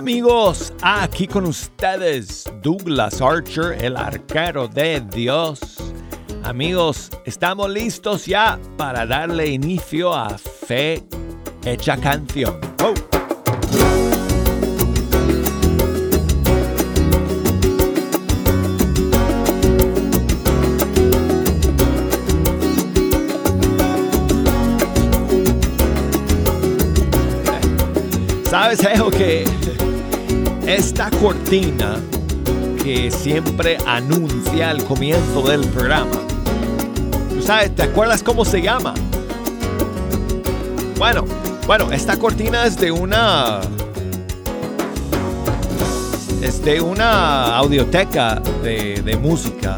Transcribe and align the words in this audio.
¿Qué 0.00 0.04
tal 0.04 0.12
amigos? 0.14 0.72
Aquí 0.80 1.26
con 1.26 1.44
ustedes 1.44 2.50
Douglas 2.62 3.20
Archer, 3.20 3.84
el 3.84 3.98
arquero 3.98 4.66
de 4.66 5.02
Dios. 5.12 5.60
Amigos, 6.42 7.10
estamos 7.26 7.68
listos 7.68 8.24
ya 8.24 8.58
para 8.78 9.04
darle 9.04 9.48
inicio 9.48 10.14
a 10.14 10.38
Fe 10.38 11.04
Hecha 11.66 11.98
Canción. 11.98 12.58
¿Sabes 28.48 28.84
algo 28.84 29.10
que 29.10 29.44
esta 30.74 31.10
cortina 31.10 31.96
que 32.82 33.10
siempre 33.10 33.76
anuncia 33.86 34.70
el 34.70 34.84
comienzo 34.84 35.42
del 35.42 35.66
programa? 35.66 36.16
¿Tú 37.28 37.42
sabes? 37.42 37.74
¿Te 37.74 37.82
acuerdas 37.82 38.22
cómo 38.22 38.44
se 38.44 38.62
llama? 38.62 38.94
Bueno, 40.96 41.24
bueno, 41.66 41.90
esta 41.90 42.16
cortina 42.16 42.66
es 42.66 42.76
de 42.76 42.92
una 42.92 43.60
es 46.40 46.64
de 46.64 46.80
una 46.80 47.56
audioteca 47.56 48.40
de, 48.62 49.02
de 49.02 49.16
música 49.16 49.76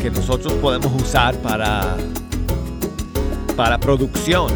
que 0.00 0.10
nosotros 0.10 0.52
podemos 0.54 1.02
usar 1.02 1.34
para 1.38 1.96
para 3.56 3.78
producción. 3.78 4.52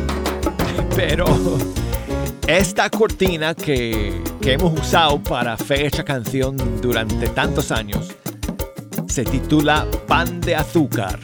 Pero 0.97 1.27
esta 2.47 2.89
cortina 2.89 3.55
que, 3.55 4.23
hemos 4.43 4.79
usado 4.79 5.23
para 5.23 5.57
fecha 5.57 6.05
canción 6.05 6.57
durante 6.81 7.29
tantos 7.29 7.71
años 7.71 8.09
se 9.11 9.25
titula 9.25 9.87
Pan 10.07 10.41
de 10.41 10.55
Azúcar. 10.55 11.19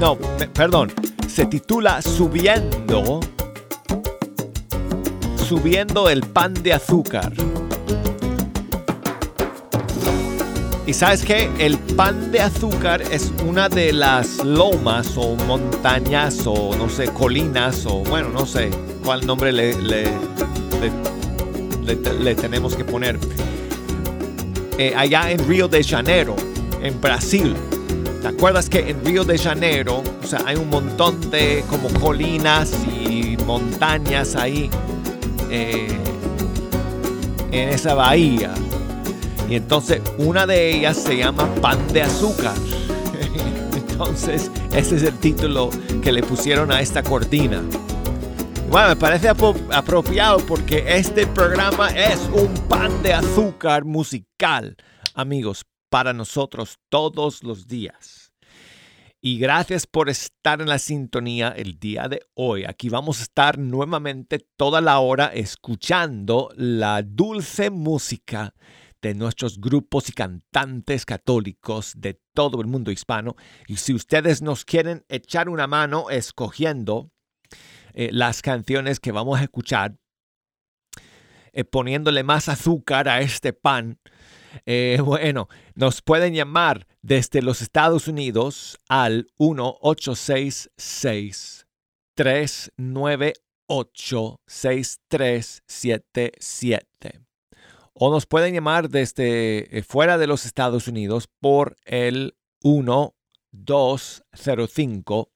no, 0.00 0.16
perdón, 0.54 0.90
se 1.28 1.44
titula 1.44 2.00
Subiendo. 2.00 3.20
Subiendo 5.46 6.08
el 6.08 6.22
pan 6.22 6.54
de 6.54 6.72
azúcar. 6.72 7.32
Y 10.86 10.94
sabes 10.94 11.24
que 11.24 11.50
el 11.58 11.78
pan 11.78 12.32
de 12.32 12.40
azúcar 12.40 13.02
es 13.02 13.32
una 13.46 13.68
de 13.68 13.92
las 13.92 14.42
lomas 14.42 15.16
o 15.16 15.36
montañas 15.46 16.46
o 16.46 16.74
no 16.76 16.88
sé, 16.88 17.08
colinas 17.08 17.84
o 17.86 18.02
bueno, 18.04 18.30
no 18.30 18.46
sé, 18.46 18.70
cuál 19.04 19.26
nombre 19.26 19.52
le, 19.52 19.74
tenemos 21.94 22.74
que 22.74 22.84
poner. 22.84 23.18
Eh, 24.78 24.92
allá 24.96 25.30
en 25.30 25.46
Río 25.46 25.68
de 25.68 25.82
Janeiro, 25.82 26.36
en 26.82 27.00
Brasil. 27.00 27.54
¿Te 28.20 28.28
acuerdas 28.28 28.68
que 28.68 28.90
en 28.90 29.04
Río 29.04 29.24
de 29.24 29.38
Janeiro, 29.38 30.02
o 30.22 30.26
sea, 30.26 30.42
hay 30.44 30.56
un 30.56 30.68
montón 30.68 31.30
de 31.30 31.64
como 31.70 31.88
colinas 32.00 32.72
y 33.00 33.36
montañas 33.46 34.34
ahí 34.34 34.68
eh, 35.50 35.86
en 37.52 37.68
esa 37.68 37.94
bahía? 37.94 38.52
Y 39.48 39.54
entonces 39.54 40.02
una 40.18 40.46
de 40.46 40.76
ellas 40.76 40.96
se 40.96 41.16
llama 41.16 41.48
Pan 41.62 41.78
de 41.92 42.02
Azúcar. 42.02 42.54
entonces 43.76 44.50
ese 44.74 44.96
es 44.96 45.02
el 45.04 45.14
título 45.18 45.70
que 46.02 46.12
le 46.12 46.22
pusieron 46.22 46.72
a 46.72 46.80
esta 46.80 47.02
cortina. 47.02 47.62
Bueno, 48.68 48.88
me 48.88 48.96
parece 48.96 49.28
apropiado 49.28 50.44
porque 50.44 50.84
este 50.86 51.26
programa 51.26 51.88
es 51.90 52.18
un 52.32 52.52
pan 52.68 53.02
de 53.02 53.14
azúcar 53.14 53.84
musical, 53.84 54.76
amigos, 55.14 55.64
para 55.88 56.12
nosotros 56.12 56.78
todos 56.88 57.44
los 57.44 57.68
días. 57.68 58.32
Y 59.20 59.38
gracias 59.38 59.86
por 59.86 60.10
estar 60.10 60.60
en 60.60 60.68
la 60.68 60.78
sintonía 60.78 61.48
el 61.48 61.78
día 61.78 62.08
de 62.08 62.20
hoy. 62.34 62.64
Aquí 62.64 62.88
vamos 62.88 63.20
a 63.20 63.22
estar 63.22 63.56
nuevamente 63.58 64.44
toda 64.56 64.80
la 64.80 64.98
hora 64.98 65.26
escuchando 65.26 66.50
la 66.56 67.02
dulce 67.02 67.70
música 67.70 68.52
de 69.00 69.14
nuestros 69.14 69.60
grupos 69.60 70.08
y 70.08 70.12
cantantes 70.12 71.06
católicos 71.06 71.92
de 71.96 72.20
todo 72.34 72.60
el 72.60 72.66
mundo 72.66 72.90
hispano. 72.90 73.36
Y 73.68 73.76
si 73.76 73.94
ustedes 73.94 74.42
nos 74.42 74.64
quieren 74.64 75.04
echar 75.08 75.48
una 75.48 75.66
mano 75.66 76.10
escogiendo 76.10 77.12
eh, 77.98 78.10
las 78.12 78.42
canciones 78.42 79.00
que 79.00 79.10
vamos 79.10 79.40
a 79.40 79.44
escuchar, 79.44 79.96
eh, 81.52 81.64
poniéndole 81.64 82.24
más 82.24 82.50
azúcar 82.50 83.08
a 83.08 83.22
este 83.22 83.54
pan. 83.54 83.98
Eh, 84.66 84.98
bueno, 85.04 85.48
nos 85.74 86.02
pueden 86.02 86.34
llamar 86.34 86.86
desde 87.00 87.40
los 87.40 87.62
Estados 87.62 88.06
Unidos 88.06 88.76
al 88.90 89.28
1866 89.38 91.66
398 92.14 94.40
6377 94.46 97.22
o 97.94 98.10
nos 98.10 98.26
pueden 98.26 98.52
llamar 98.52 98.90
desde 98.90 99.82
fuera 99.88 100.18
de 100.18 100.26
los 100.26 100.44
Estados 100.44 100.86
Unidos 100.86 101.30
por 101.40 101.76
el 101.86 102.36
1205 102.62 105.32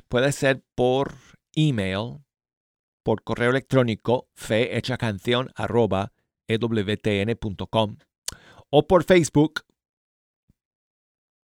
Puede 0.09 0.33
ser 0.33 0.63
por 0.75 1.15
email, 1.55 2.25
por 3.03 3.23
correo 3.23 3.51
electrónico, 3.51 4.29
fehechacanción 4.35 5.51
arroba 5.55 6.13
ewtn.com 6.49 7.99
o 8.71 8.87
por 8.87 9.05
Facebook. 9.05 9.63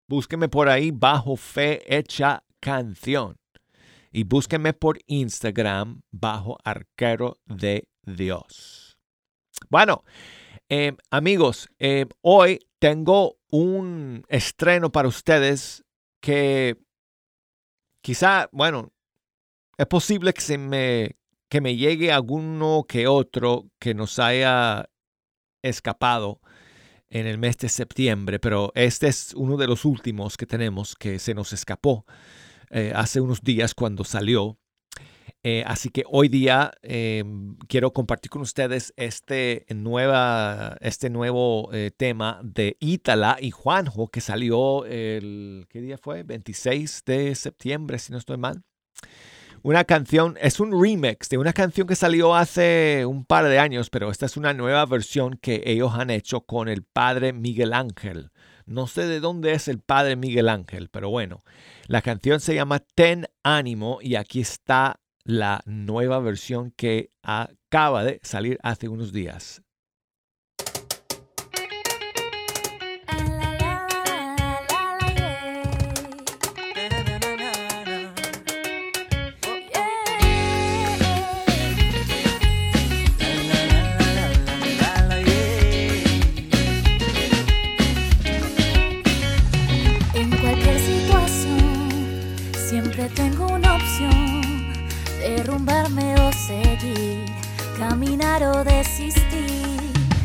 Búsquenme 0.09 0.49
por 0.49 0.69
ahí 0.69 0.93
bajo 0.93 1.37
Fe 1.37 1.83
Hecha 1.87 2.45
Canción. 2.61 3.37
Y 4.13 4.23
búsquenme 4.25 4.73
por 4.73 4.99
Instagram 5.07 6.03
bajo 6.11 6.59
Arquero 6.65 7.39
de 7.45 7.89
Dios. 8.05 8.99
Bueno, 9.69 10.05
eh, 10.69 10.97
amigos, 11.10 11.69
eh, 11.78 12.06
hoy 12.22 12.60
tengo 12.78 13.38
un 13.50 14.25
estreno 14.28 14.91
para 14.91 15.09
ustedes 15.09 15.84
que 16.21 16.77
quizá, 18.00 18.49
bueno, 18.53 18.93
es 19.78 19.87
posible 19.87 20.32
que 20.32 20.41
se 20.41 20.59
me 20.59 21.16
que 21.49 21.60
me 21.60 21.77
llegue 21.77 22.10
alguno 22.10 22.84
que 22.88 23.06
otro 23.06 23.71
que 23.78 23.94
nos 23.94 24.19
haya 24.19 24.88
escapado 25.62 26.41
en 27.09 27.27
el 27.27 27.38
mes 27.38 27.56
de 27.59 27.69
septiembre, 27.69 28.38
pero 28.41 28.72
este 28.75 29.06
es 29.09 29.33
uno 29.34 29.56
de 29.56 29.69
los 29.69 29.84
últimos 29.84 30.37
que 30.37 30.47
tenemos 30.47 30.97
que 30.97 31.19
se 31.19 31.34
nos 31.34 31.53
escapó 31.53 32.04
eh, 32.71 32.93
hace 32.94 33.21
unos 33.21 33.43
días 33.43 33.75
cuando 33.75 34.04
salió. 34.04 34.59
Eh, 35.43 35.63
así 35.67 35.91
que 35.91 36.03
hoy 36.09 36.29
día 36.29 36.73
em, 36.83 37.57
quiero 37.69 37.93
compartir 37.93 38.31
con 38.31 38.43
ustedes 38.43 38.93
este, 38.97 39.65
nueva, 39.75 40.77
este 40.81 41.09
nuevo 41.09 41.73
eh, 41.73 41.93
tema 41.97 42.41
de 42.43 42.77
Ítala 42.81 43.37
y 43.41 43.53
Juanjo 43.53 44.09
que 44.09 44.21
salió 44.21 44.84
el, 44.87 45.66
¿qué 45.69 45.81
día 45.81 45.99
fue? 45.99 46.25
26 46.25 47.03
de 47.07 47.34
septiembre, 47.37 47.99
si 47.99 48.13
no 48.13 48.19
estoy 48.19 48.39
mal. 48.39 48.65
Una 49.63 49.84
canción, 49.84 50.37
es 50.41 50.60
un 50.60 50.81
remix 50.81 51.28
de 51.28 51.39
una 51.39 51.53
canción 51.53 51.87
que 51.87 51.97
salió 51.97 52.34
hace 52.34 53.05
un 53.07 53.25
par 53.25 53.47
de 53.47 53.59
años, 53.59 53.91
pero 53.91 54.10
esta 54.10 54.27
es 54.27 54.37
una 54.37 54.53
nueva 54.53 54.87
versión 54.87 55.39
que 55.43 55.63
ellos 55.66 55.93
han 55.95 56.10
hecho 56.10 56.43
con 56.43 56.69
el 56.69 56.84
padre 56.84 57.33
Miguel 57.33 57.72
Ángel. 57.72 58.31
No 58.66 58.87
sé 58.87 59.07
de 59.07 59.21
dónde 59.21 59.53
es 59.53 59.69
el 59.69 59.81
padre 59.81 60.16
Miguel 60.16 60.49
Ángel, 60.49 60.89
pero 60.89 61.09
bueno, 61.09 61.43
la 61.87 62.03
canción 62.03 62.41
se 62.41 62.55
llama 62.55 62.81
Ten 62.81 63.27
Ánimo 63.43 63.99
y 64.01 64.16
aquí 64.16 64.41
está 64.41 65.01
la 65.27 65.61
nueva 65.67 66.21
versión 66.21 66.71
que 66.71 67.11
acaba 67.23 68.05
de 68.05 68.21
salir 68.23 68.59
hace 68.63 68.89
unos 68.89 69.13
días. 69.13 69.63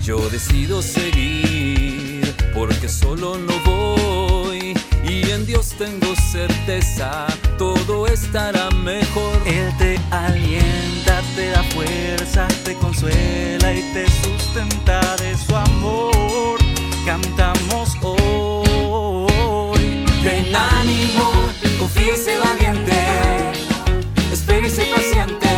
Yo 0.03 0.29
decido 0.29 0.81
seguir 0.81 2.35
porque 2.53 2.87
solo 2.87 3.37
no 3.37 3.53
voy 3.65 4.73
y 5.03 5.29
en 5.31 5.45
Dios 5.45 5.73
tengo 5.77 6.13
certeza, 6.31 7.25
todo 7.57 8.07
estará 8.07 8.69
mejor. 8.69 9.41
Él 9.45 9.73
te 9.79 9.99
alienta, 10.11 11.21
te 11.35 11.49
da 11.49 11.63
fuerza, 11.63 12.47
te 12.65 12.75
consuela 12.75 13.73
y 13.73 13.81
te 13.93 14.05
sustenta 14.23 15.15
de 15.17 15.35
su 15.35 15.55
amor. 15.55 16.59
Cantamos 17.05 17.95
hoy. 18.03 20.05
Ten 20.23 20.55
ánimo, 20.55 21.31
sé 22.15 22.37
valiente, 22.37 22.93
sé 24.69 24.85
paciente, 24.85 25.50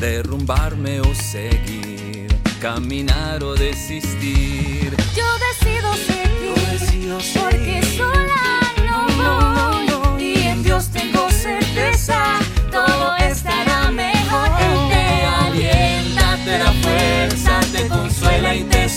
derrumbarme 0.00 0.98
o 1.02 1.14
seguir, 1.14 2.28
caminar 2.58 3.44
o 3.44 3.54
desistir. 3.54 4.96
Yo 5.14 5.26
decido 5.46 5.94
seguir, 5.94 6.40
Yo 6.42 6.70
decido 6.72 7.18
porque 7.38 7.82
sola 7.98 8.60
no 8.88 9.82
No. 9.84 10.18
Y 10.18 10.38
en 10.38 10.62
Dios 10.62 10.88
tengo 10.88 11.30
certeza, 11.30 12.38
todo 12.72 13.14
estará 13.16 13.90
mejor. 13.90 14.48
Él 14.58 14.88
te 14.88 15.26
alienta, 15.26 16.38
te 16.44 16.58
da 16.58 16.72
fuerza, 16.72 17.60
te 17.70 17.86
consuela 17.88 18.54
y 18.54 18.64
te 18.64 18.88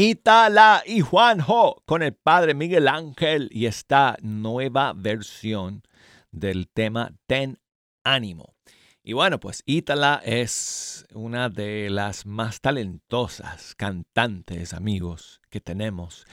Itala 0.00 0.84
y 0.86 1.00
Juanjo 1.00 1.82
con 1.84 2.04
el 2.04 2.14
padre 2.14 2.54
Miguel 2.54 2.86
Ángel 2.86 3.48
y 3.50 3.66
esta 3.66 4.16
nueva 4.22 4.92
versión 4.92 5.82
del 6.30 6.68
tema 6.68 7.16
Ten 7.26 7.58
Ánimo. 8.04 8.54
Y 9.02 9.14
bueno, 9.14 9.40
pues 9.40 9.64
Itala 9.66 10.22
es 10.24 11.04
una 11.12 11.48
de 11.48 11.90
las 11.90 12.26
más 12.26 12.60
talentosas 12.60 13.74
cantantes, 13.74 14.72
amigos, 14.72 15.40
que 15.50 15.60
tenemos. 15.60 16.26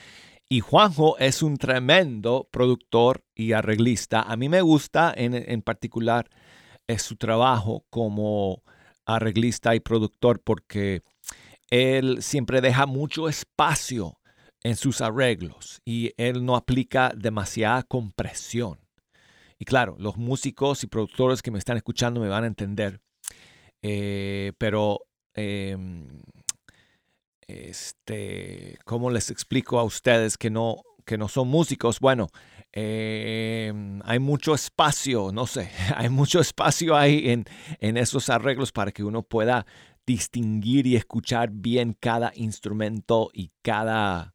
Y 0.48 0.60
Juanjo 0.60 1.18
es 1.18 1.42
un 1.42 1.56
tremendo 1.56 2.48
productor 2.52 3.24
y 3.34 3.50
arreglista. 3.50 4.22
A 4.22 4.36
mí 4.36 4.48
me 4.48 4.60
gusta 4.60 5.12
en, 5.16 5.34
en 5.34 5.60
particular 5.60 6.30
es 6.86 7.02
su 7.02 7.16
trabajo 7.16 7.84
como 7.90 8.62
arreglista 9.06 9.74
y 9.74 9.80
productor 9.80 10.40
porque 10.40 11.02
él 11.70 12.22
siempre 12.22 12.60
deja 12.60 12.86
mucho 12.86 13.28
espacio 13.28 14.18
en 14.62 14.76
sus 14.76 15.00
arreglos 15.00 15.80
y 15.84 16.12
él 16.16 16.44
no 16.44 16.56
aplica 16.56 17.12
demasiada 17.16 17.82
compresión. 17.82 18.78
Y 19.58 19.64
claro, 19.64 19.96
los 19.98 20.16
músicos 20.16 20.82
y 20.84 20.86
productores 20.86 21.42
que 21.42 21.50
me 21.50 21.58
están 21.58 21.76
escuchando 21.76 22.20
me 22.20 22.28
van 22.28 22.44
a 22.44 22.48
entender, 22.48 23.00
eh, 23.82 24.52
pero 24.58 25.00
em, 25.34 26.20
este, 27.46 28.78
¿cómo 28.84 29.10
les 29.10 29.30
explico 29.30 29.78
a 29.78 29.84
ustedes 29.84 30.36
que 30.36 30.50
no, 30.50 30.82
que 31.04 31.16
no 31.16 31.28
son 31.28 31.48
músicos? 31.48 32.00
Bueno, 32.00 32.28
em, 32.72 34.00
hay 34.04 34.18
mucho 34.18 34.54
espacio, 34.54 35.30
no 35.32 35.46
sé, 35.46 35.70
hay 35.96 36.08
mucho 36.10 36.40
espacio 36.40 36.96
ahí 36.96 37.30
en, 37.30 37.44
en 37.80 37.96
esos 37.96 38.28
arreglos 38.28 38.72
para 38.72 38.92
que 38.92 39.04
uno 39.04 39.22
pueda 39.22 39.64
distinguir 40.06 40.86
y 40.86 40.96
escuchar 40.96 41.50
bien 41.50 41.96
cada 41.98 42.32
instrumento 42.34 43.30
y 43.32 43.50
cada 43.62 44.34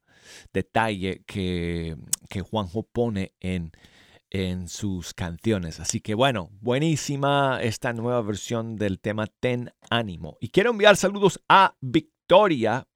detalle 0.53 1.23
que, 1.25 1.97
que 2.29 2.41
Juanjo 2.41 2.83
pone 2.83 3.33
en, 3.39 3.71
en 4.29 4.67
sus 4.67 5.13
canciones. 5.13 5.79
Así 5.79 6.01
que 6.01 6.15
bueno, 6.15 6.49
buenísima 6.61 7.59
esta 7.61 7.93
nueva 7.93 8.21
versión 8.21 8.75
del 8.75 8.99
tema 8.99 9.27
Ten 9.27 9.71
Ánimo. 9.89 10.37
Y 10.39 10.49
quiero 10.49 10.71
enviar 10.71 10.97
saludos 10.97 11.39
a 11.47 11.75
Victoria, 11.79 12.87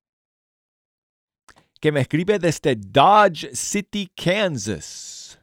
que 1.80 1.92
me 1.92 2.02
escribe 2.02 2.40
desde 2.40 2.76
Dodge 2.76 3.54
City, 3.54 4.10
Kansas. 4.16 5.40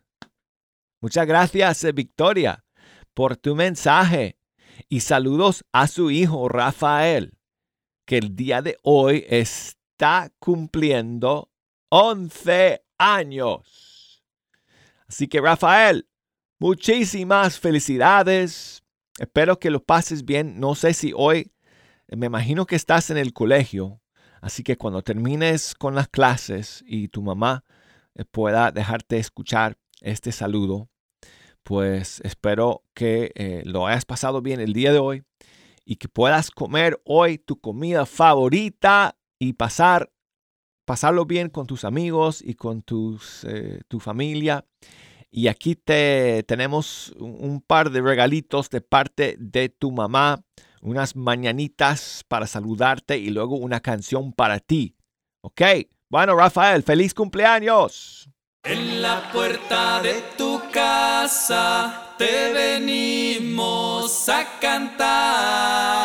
Muchas 1.01 1.27
gracias, 1.27 1.85
eh, 1.85 1.93
Victoria, 1.93 2.65
por 3.15 3.37
tu 3.37 3.55
mensaje. 3.55 4.39
Y 4.89 5.01
saludos 5.01 5.65
a 5.73 5.87
su 5.87 6.11
hijo 6.11 6.49
Rafael, 6.49 7.39
que 8.07 8.19
el 8.19 8.37
día 8.37 8.63
de 8.63 8.79
hoy 8.83 9.25
está 9.29 10.33
cumpliendo 10.39 11.51
11 11.91 12.85
años. 12.99 14.23
Así 15.07 15.29
que 15.29 15.41
Rafael, 15.41 16.09
muchísimas 16.59 17.59
felicidades. 17.59 18.83
Espero 19.19 19.59
que 19.59 19.71
lo 19.71 19.83
pases 19.83 20.25
bien. 20.25 20.59
No 20.59 20.75
sé 20.75 20.95
si 20.95 21.13
hoy, 21.15 21.53
me 22.09 22.27
imagino 22.27 22.67
que 22.67 22.77
estás 22.77 23.11
en 23.11 23.19
el 23.19 23.33
colegio, 23.33 24.01
así 24.41 24.63
que 24.63 24.77
cuando 24.77 25.03
termines 25.03 25.75
con 25.75 25.95
las 25.95 26.09
clases 26.09 26.83
y 26.87 27.09
tu 27.09 27.23
mamá 27.23 27.65
eh, 28.15 28.25
pueda 28.25 28.71
dejarte 28.73 29.19
escuchar 29.19 29.77
este 30.01 30.33
saludo, 30.33 30.89
pues 31.63 32.21
espero 32.25 32.85
que 32.95 33.33
eh, 33.35 33.63
lo 33.65 33.87
hayas 33.87 34.05
pasado 34.05 34.43
bien 34.43 34.61
el 34.61 34.73
día 34.73 34.93
de 34.93 34.99
hoy 34.99 35.23
y 35.85 35.97
que 35.97 36.09
puedas 36.09 36.51
comer 36.51 37.01
hoy 37.05 37.39
tu 37.39 37.61
comida 37.61 38.07
favorita 38.07 39.17
y 39.39 39.55
pasar 39.55 40.13
pasarlo 40.85 41.25
bien 41.25 41.49
con 41.49 41.67
tus 41.67 41.85
amigos 41.85 42.43
y 42.43 42.55
con 42.55 42.83
tus, 42.83 43.45
eh, 43.45 43.81
tu 43.89 44.01
familia. 44.01 44.65
Y 45.31 45.49
aquí 45.49 45.75
te 45.75 46.43
tenemos 46.47 47.15
un 47.19 47.63
par 47.67 47.91
de 47.91 48.03
regalitos 48.03 48.69
de 48.69 48.83
parte 48.83 49.37
de 49.39 49.71
tu 49.71 49.91
mamá, 49.91 50.45
unas 50.83 51.17
mañanitas 51.17 52.25
para 52.29 52.47
saludarte 52.47 53.17
y 53.17 53.31
luego 53.31 53.57
una 53.57 53.81
canción 53.81 54.33
para 54.33 54.61
ti. 54.61 54.95
¿Ok? 55.41 55.63
Bueno, 56.11 56.37
Rafael, 56.37 56.83
feliz 56.83 57.15
cumpleaños. 57.15 58.29
En 58.65 59.01
la 59.01 59.33
puerta 59.33 60.03
de 60.03 60.23
tu 60.37 60.52
casa 60.73 62.15
te 62.17 62.53
venimos 62.53 64.29
a 64.29 64.45
cantar. 64.59 66.03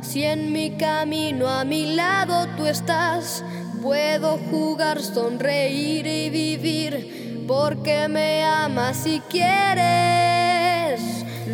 Si 0.00 0.24
en 0.24 0.52
mi 0.52 0.72
camino 0.76 1.48
a 1.48 1.64
mi 1.64 1.94
lado 1.94 2.48
tú 2.56 2.66
estás, 2.66 3.44
puedo 3.80 4.36
jugar, 4.50 5.00
sonreír 5.00 6.08
y 6.08 6.28
vivir, 6.28 7.44
porque 7.46 8.08
me 8.08 8.42
amas 8.42 9.06
y 9.06 9.20
quieres 9.30 11.00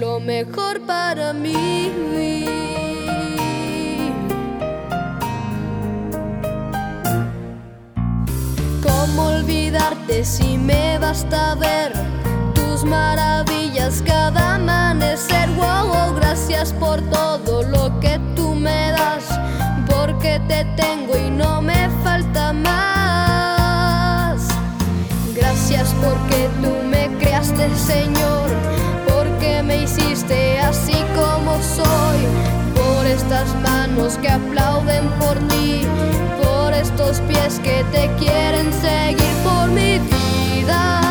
lo 0.01 0.19
mejor 0.19 0.81
para 0.87 1.35
mí. 1.35 1.91
¿Cómo 8.83 9.27
olvidarte 9.27 10.25
si 10.25 10.57
me 10.57 10.99
basta 10.99 11.55
ver 11.57 12.12
maravillas 12.85 14.03
cada 14.07 14.55
amanecer? 14.57 15.49
Wow, 15.57 16.15
gracias 16.17 16.73
por 16.73 17.01
todo 17.03 17.63
lo 17.63 18.01
que 18.01 18.21
tú 18.35 18.55
me 18.55 18.91
das, 18.93 19.25
porque 19.87 20.41
te 20.49 20.65
tengo 20.77 21.17
y 21.17 21.31
no 21.31 21.61
me 21.63 21.89
falta 22.03 22.53
más. 22.53 22.73
Gracias 25.35 25.95
porque 26.03 26.49
tú 26.63 26.71
me 26.89 27.09
creaste, 27.19 27.69
Señor, 27.77 28.51
porque 29.09 29.63
me 29.63 29.83
hiciste 29.83 30.61
así 30.61 31.05
como 31.15 31.61
soy, 31.63 32.27
por 32.75 33.07
estas 33.07 33.55
manos 33.63 34.17
que 34.19 34.29
aplauden 34.29 35.09
por 35.21 35.39
ti, 35.49 35.83
por 36.43 36.73
estos 36.73 37.21
pies 37.23 37.61
que 37.63 37.85
te 37.93 38.11
quieren 38.19 38.73
seguir, 38.73 39.35
por 39.45 39.69
mi 39.69 39.99
vida, 39.99 41.02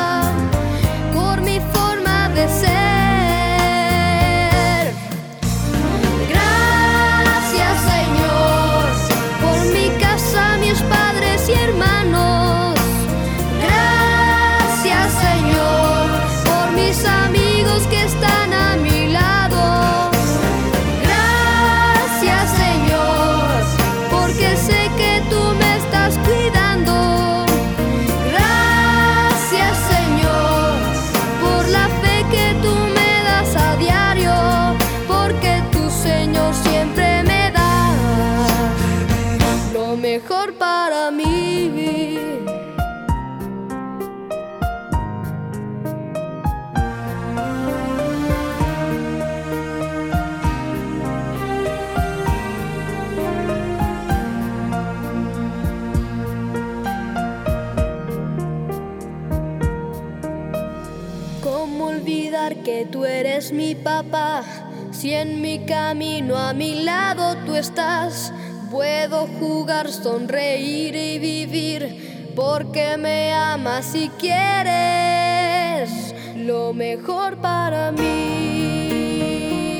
mi 63.51 63.75
papá? 63.75 64.43
Si 64.91 65.13
en 65.13 65.41
mi 65.41 65.65
camino 65.65 66.37
a 66.37 66.53
mi 66.53 66.83
lado 66.83 67.35
tú 67.45 67.55
estás, 67.55 68.33
puedo 68.69 69.27
jugar, 69.39 69.91
sonreír 69.91 70.95
y 70.95 71.19
vivir, 71.19 72.33
porque 72.35 72.97
me 72.97 73.33
amas 73.33 73.95
y 73.95 74.09
quieres 74.19 75.91
lo 76.35 76.73
mejor 76.73 77.37
para 77.37 77.91
mí. 77.91 79.79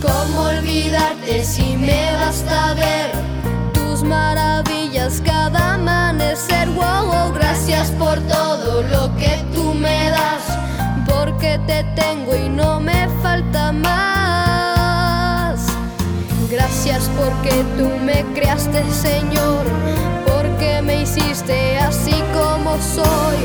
¿Cómo 0.00 0.40
olvidarte 0.42 1.44
si 1.44 1.76
me 1.76 2.12
basta 2.12 2.74
ver 2.74 3.35
maravillas 4.06 5.22
cada 5.24 5.74
amanecer? 5.74 6.68
Wow, 6.70 7.32
gracias 7.34 7.90
por 7.92 8.18
todo 8.20 8.82
lo 8.82 9.14
que 9.16 9.44
tú 9.54 9.74
me 9.74 10.10
das, 10.10 10.44
porque 11.06 11.60
te 11.66 11.84
tengo 11.94 12.34
y 12.34 12.48
no 12.48 12.80
me 12.80 13.08
falta 13.22 13.72
más. 13.72 14.06
porque 17.18 17.64
tú 17.76 17.88
me 18.04 18.24
creaste, 18.34 18.82
Señor, 18.92 19.64
porque 20.26 20.80
me 20.82 21.02
hiciste 21.02 21.78
así 21.78 22.14
como 22.32 22.76
soy, 22.80 23.38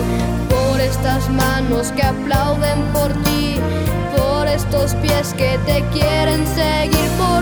por 0.50 0.80
estas 0.80 1.30
manos 1.30 1.92
que 1.94 2.04
aplauden 2.04 2.84
por 2.94 3.12
ti, 3.24 3.56
por 4.16 4.48
estos 4.48 4.94
pies 4.96 5.34
que 5.34 5.58
te 5.66 5.84
quieren 5.92 6.46
seguir, 6.48 7.10
por 7.18 7.41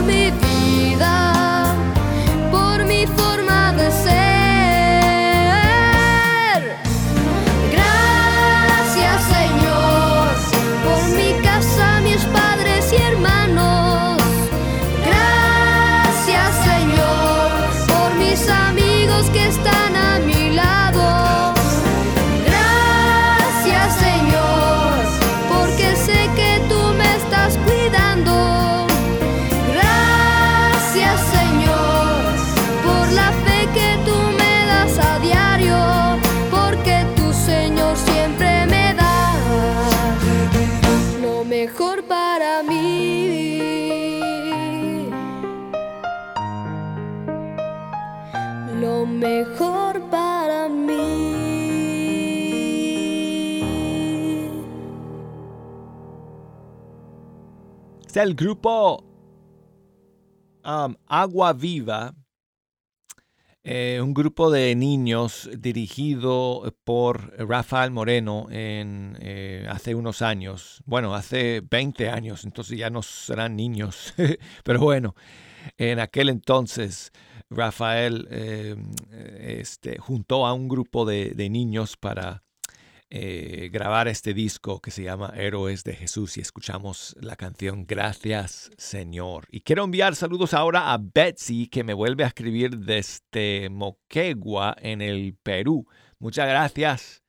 Es 58.19 58.25
el 58.25 58.35
grupo 58.35 59.01
um, 60.65 60.93
Agua 61.07 61.53
Viva, 61.53 62.13
eh, 63.63 64.01
un 64.03 64.13
grupo 64.13 64.51
de 64.51 64.75
niños 64.75 65.49
dirigido 65.57 66.75
por 66.83 67.33
Rafael 67.47 67.91
Moreno 67.91 68.47
en, 68.51 69.17
eh, 69.21 69.65
hace 69.69 69.95
unos 69.95 70.21
años. 70.21 70.83
Bueno, 70.85 71.15
hace 71.15 71.61
20 71.61 72.09
años, 72.09 72.43
entonces 72.43 72.77
ya 72.77 72.89
no 72.89 73.03
serán 73.03 73.55
niños, 73.55 74.13
pero 74.65 74.81
bueno, 74.81 75.15
en 75.77 75.99
aquel 75.99 76.27
entonces 76.27 77.13
Rafael 77.49 78.27
eh, 78.31 78.75
este, 79.39 79.97
juntó 79.97 80.45
a 80.45 80.51
un 80.51 80.67
grupo 80.67 81.05
de 81.05 81.49
niños 81.49 81.95
para 81.95 82.43
eh, 83.11 83.69
grabar 83.73 84.07
este 84.07 84.35
disco 84.35 84.81
que 84.81 84.91
se 84.91 85.01
llama 85.01 85.33
Héroes 85.35 85.83
de 85.83 85.95
Jesús 85.95 86.37
y 86.37 86.41
escuchamos 86.41 87.15
la 87.19 87.35
canción 87.35 87.87
Gracias 87.87 88.69
Señor. 88.77 89.47
Y 89.49 89.61
quiero 89.61 89.83
enviar 89.83 90.15
saludos 90.15 90.53
ahora 90.53 90.93
a 90.93 90.99
Betsy 91.01 91.67
que 91.67 91.83
me 91.83 91.95
vuelve 91.95 92.23
a 92.23 92.27
escribir 92.27 92.77
desde 92.77 93.69
Moquegua 93.71 94.75
en 94.79 95.01
el 95.01 95.35
Perú. 95.41 95.87
Muchas 96.19 96.47
gracias, 96.47 97.23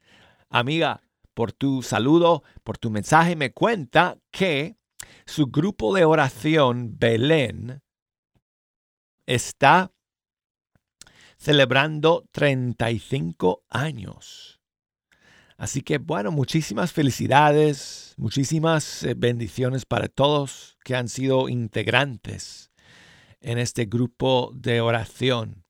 amiga, 0.51 1.03
por 1.33 1.53
tu 1.53 1.83
saludo, 1.83 2.43
por 2.63 2.77
tu 2.77 2.91
mensaje. 2.91 3.35
Me 3.35 3.53
cuenta 3.53 4.19
que 4.31 4.77
su 5.25 5.47
grupo 5.47 5.95
de 5.95 6.05
oración 6.05 6.99
Belén 6.99 7.81
está 9.25 9.93
celebrando 11.39 12.27
35 12.33 13.65
años. 13.71 14.60
Así 15.61 15.83
que 15.83 15.99
bueno, 15.99 16.33
muchísimas 16.33 16.91
felicidades, 16.91 18.15
muchísimas 18.17 19.03
eh, 19.03 19.13
bendiciones 19.15 19.85
para 19.85 20.09
todos 20.09 20.79
que 20.83 20.97
han 20.97 21.07
sido 21.11 21.51
integrantes 21.51 22.71
en 23.43 23.59
este 23.59 23.85
grupo 23.85 24.53
de 24.55 24.81
oración 24.81 25.67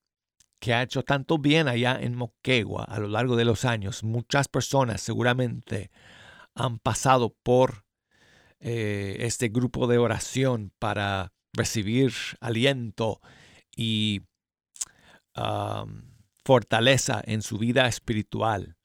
que 0.61 0.75
ha 0.75 0.85
hecho 0.85 1.03
tanto 1.03 1.39
bien 1.39 1.67
allá 1.67 1.99
en 2.01 2.15
Moquegua 2.15 2.85
a 2.85 3.01
lo 3.01 3.09
largo 3.09 3.35
de 3.35 3.45
los 3.45 3.65
años. 3.65 4.05
Muchas 4.05 4.47
personas 4.47 5.01
seguramente 5.01 5.91
han 6.55 6.79
pasado 6.79 7.35
por 7.43 7.85
eh, 8.61 9.17
este 9.19 9.49
grupo 9.49 9.89
de 9.89 9.99
oración 9.99 10.73
para 10.79 11.33
recibir 11.53 12.13
aliento 12.39 13.21
y 13.75 14.21
fortaleza 16.45 17.21
en 17.25 17.43
su 17.43 17.59
vida 17.59 17.89
espiritual 17.89 18.77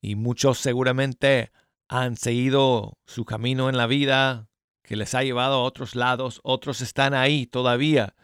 y 0.00 0.14
muchos 0.14 0.58
seguramente 0.58 1.50
han 1.88 2.16
seguido 2.16 2.98
su 3.06 3.24
camino 3.24 3.68
en 3.68 3.76
la 3.76 3.86
vida 3.86 4.48
que 4.82 4.96
les 4.96 5.14
ha 5.14 5.22
llevado 5.22 5.56
a 5.56 5.62
otros 5.62 5.94
lados, 5.94 6.40
otros 6.42 6.80
están 6.80 7.14
ahí 7.14 7.46
todavía 7.46 8.14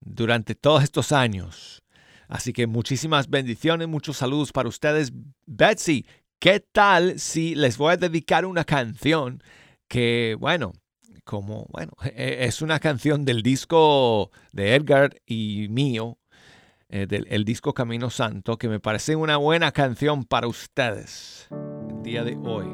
durante 0.00 0.54
todos 0.54 0.84
estos 0.84 1.12
años. 1.12 1.82
Así 2.28 2.52
que 2.52 2.66
muchísimas 2.66 3.28
bendiciones, 3.28 3.88
muchos 3.88 4.18
saludos 4.18 4.52
para 4.52 4.68
ustedes. 4.68 5.12
Betsy, 5.46 6.06
¿qué 6.38 6.60
tal 6.60 7.18
si 7.18 7.54
les 7.54 7.78
voy 7.78 7.94
a 7.94 7.96
dedicar 7.96 8.44
una 8.44 8.64
canción 8.64 9.42
que, 9.88 10.36
bueno, 10.38 10.72
como, 11.24 11.66
bueno, 11.70 11.92
es 12.14 12.62
una 12.62 12.78
canción 12.78 13.24
del 13.24 13.42
disco 13.42 14.30
de 14.52 14.74
Edgar 14.74 15.20
y 15.26 15.66
mío, 15.70 16.18
eh, 16.90 17.06
del 17.06 17.26
el 17.28 17.44
disco 17.44 17.74
Camino 17.74 18.08
Santo, 18.08 18.56
que 18.56 18.68
me 18.68 18.80
parece 18.80 19.14
una 19.14 19.36
buena 19.36 19.72
canción 19.72 20.24
para 20.24 20.46
ustedes 20.48 21.46
el 21.90 22.02
día 22.02 22.24
de 22.24 22.38
hoy. 22.42 22.66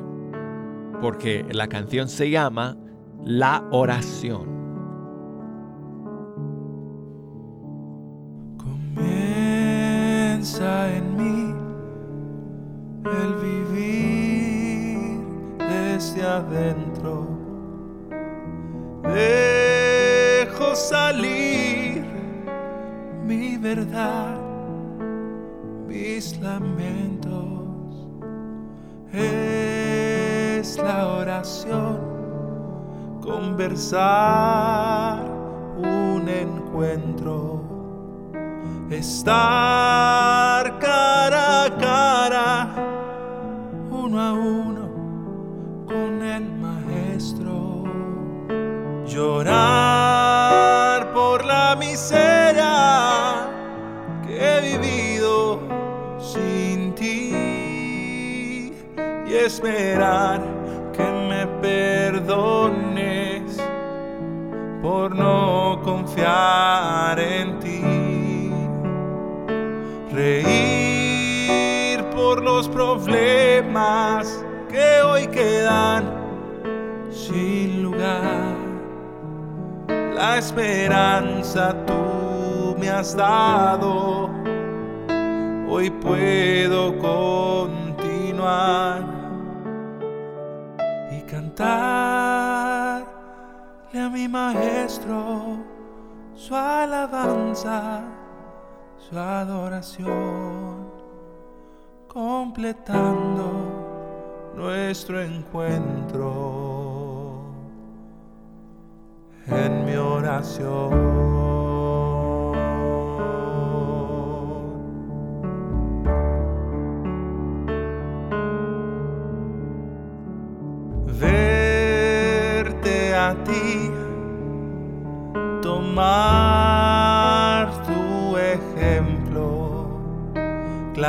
Porque 1.01 1.45
la 1.51 1.67
canción 1.69 2.09
se 2.09 2.31
llama 2.31 2.77
La 3.25 3.65
oración. 3.73 4.55
Comienza 8.57 9.77
en 10.97 11.17
mí 11.17 11.53
el 13.05 13.35
vivir 13.43 15.09
desde 15.59 16.23
adentro. 16.23 17.29
Dejo 19.03 20.77
salir 20.77 21.84
mi 23.27 23.57
verdad, 23.57 24.37
mis 25.87 26.39
lamentos. 26.41 27.41
Es 29.13 30.77
la 30.79 31.07
oración, 31.07 31.99
conversar, 33.23 34.05
un 35.79 36.29
encuentro. 36.29 37.63
Estar 38.91 40.79
cara 40.79 41.65
a 41.65 41.77
cara, 41.79 42.69
uno 43.91 44.21
a 44.21 44.33
uno, 44.35 44.91
con 45.87 46.23
el 46.23 46.45
maestro. 46.57 47.85
Llorar 49.07 49.95
por 51.13 51.45
la 51.45 51.75
miseria 51.77 52.24
esperar 59.55 60.43
que 60.93 61.05
me 61.05 61.47
perdones 61.63 63.43
por 64.83 65.15
no 65.15 65.81
confiar 65.85 67.21
en 67.21 67.61
ti. 67.61 68.51
Reír 70.13 72.03
por 72.11 72.43
los 72.43 72.69
problemas 72.69 74.45
que 74.69 75.03
hoy 75.03 75.29
quedan 75.29 76.05
sin 77.11 77.85
lugar. 77.85 78.57
La 80.17 80.39
esperanza 80.39 81.77
tú 81.87 82.75
me 82.81 82.91
has 82.91 83.17
dado. 83.17 84.29
Hoy 85.69 85.91
puedo 85.91 86.99
continuar 86.99 89.04
cantarle 91.55 93.07
a 93.95 94.09
mi 94.11 94.27
maestro 94.29 95.59
su 96.35 96.55
alabanza, 96.55 98.03
su 98.99 99.17
adoración, 99.17 100.91
completando 102.09 103.53
nuestro 104.57 105.21
encuentro 105.21 106.33
en 109.47 109.85
mi 109.85 109.95
oración. 109.97 111.44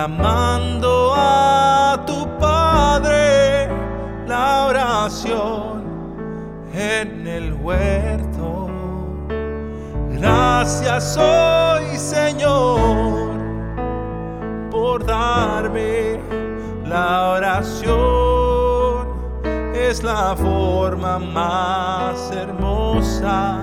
Clamando 0.06 1.14
a 1.16 1.98
tu 2.06 2.28
Padre 2.38 3.68
la 4.28 4.68
oración 4.68 5.84
en 6.72 7.26
el 7.26 7.54
huerto. 7.54 8.70
Gracias 10.12 11.18
hoy, 11.18 11.98
Señor, 11.98 13.32
por 14.70 15.04
darme 15.04 16.20
la 16.86 17.32
oración. 17.38 19.08
Es 19.74 20.04
la 20.04 20.36
forma 20.36 21.18
más 21.18 22.32
hermosa 22.32 23.60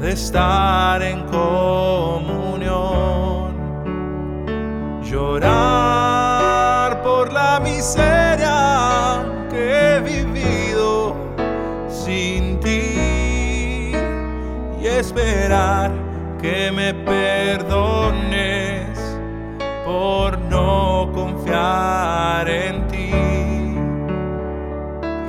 de 0.00 0.12
estar 0.12 1.02
en 1.02 1.26
comunión. 1.26 3.33
Llorar 5.14 7.02
por 7.04 7.32
la 7.32 7.60
miseria 7.60 9.24
que 9.48 9.94
he 9.94 10.00
vivido 10.00 11.14
sin 11.88 12.58
ti 12.58 13.92
y 14.82 14.84
esperar 14.84 15.92
que 16.42 16.72
me 16.72 16.92
perdones 16.92 18.88
por 19.84 20.36
no 20.36 21.08
confiar 21.14 22.48
en 22.48 22.88
ti. 22.88 23.12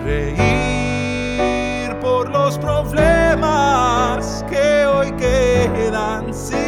Reír 0.04 1.96
por 2.00 2.30
los 2.30 2.58
problemas 2.58 4.44
que 4.50 4.88
hoy 4.88 5.12
quedan 5.12 6.34
sin 6.34 6.65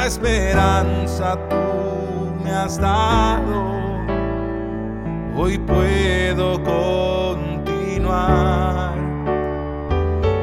La 0.00 0.06
esperanza 0.06 1.36
tú 1.50 2.32
me 2.42 2.50
has 2.50 2.80
dado. 2.80 3.66
Hoy 5.36 5.58
puedo 5.58 6.54
continuar 6.64 7.74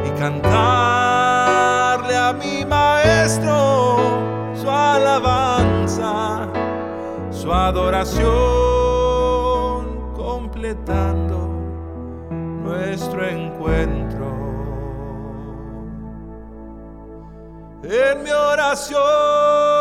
y 0.05 0.09
cantarle 0.19 2.15
a 2.15 2.33
mi 2.33 2.63
maestro 2.65 3.97
su 4.53 4.69
alabanza, 4.69 6.47
su 7.31 7.51
adoración, 7.51 8.27
completando 10.15 11.49
nuestro 12.63 13.27
encuentro. 13.27 14.06
En 17.89 18.21
mi 18.21 18.31
oración. 18.31 19.76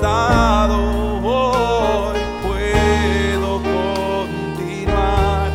Has. 0.00 0.22
Hoy 1.24 2.18
puedo 2.42 3.62
continuar 3.62 5.50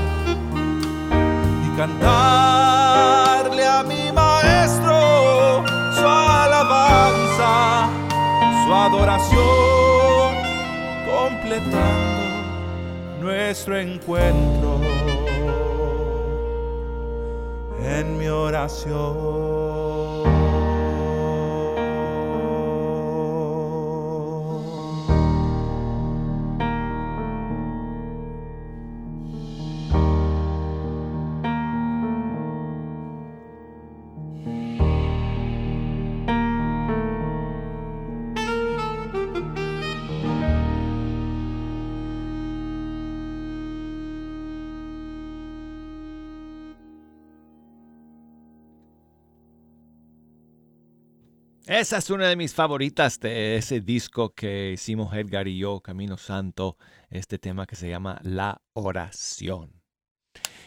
y 1.66 1.70
cantarle 1.78 3.66
a 3.66 3.84
mi 3.84 4.12
maestro 4.12 5.64
su 5.94 6.08
alabanza, 6.08 7.90
su 8.66 8.74
adoración, 8.74 10.36
completando 11.06 12.24
nuestro 13.22 13.78
encuentro 13.78 14.80
en 17.82 18.18
mi 18.18 18.28
oración. 18.28 19.97
Esa 51.78 51.98
es 51.98 52.10
una 52.10 52.28
de 52.28 52.36
mis 52.36 52.56
favoritas 52.56 53.20
de 53.20 53.56
ese 53.56 53.82
disco 53.82 54.34
que 54.34 54.72
hicimos 54.72 55.14
Edgar 55.14 55.48
y 55.48 55.60
yo, 55.60 55.80
Camino 55.80 56.18
Santo, 56.18 56.76
este 57.12 57.38
tema 57.38 57.68
que 57.68 57.76
se 57.76 57.88
llama 57.88 58.20
La 58.24 58.64
oración. 58.74 59.84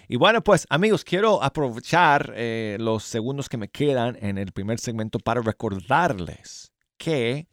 Y 0.06 0.14
bueno, 0.14 0.44
pues 0.44 0.68
amigos, 0.70 1.02
quiero 1.02 1.42
aprovechar 1.42 2.32
eh, 2.36 2.76
los 2.78 3.02
segundos 3.02 3.48
que 3.48 3.56
me 3.56 3.66
quedan 3.66 4.18
en 4.22 4.38
el 4.38 4.52
primer 4.52 4.78
segmento 4.78 5.18
para 5.18 5.42
recordarles 5.42 6.72
que 6.96 7.48